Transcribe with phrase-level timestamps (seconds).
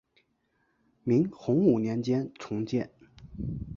[1.03, 2.89] 明洪武年间重建。